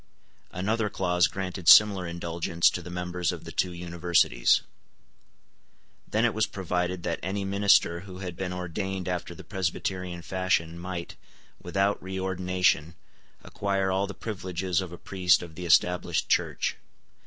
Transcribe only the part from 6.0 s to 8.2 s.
Then it was provided that any minister who